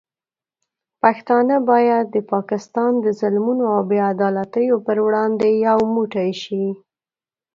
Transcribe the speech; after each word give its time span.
پښتانه 1.01 1.55
باید 1.71 2.05
د 2.11 2.17
پاکستان 2.33 2.91
د 3.05 3.05
ظلمونو 3.19 3.63
او 3.75 3.81
بې 3.89 3.99
عدالتیو 4.11 4.75
پر 4.85 4.97
وړاندې 5.05 5.49
یو 5.67 5.79
موټی 5.95 6.31
شي. 6.43 6.65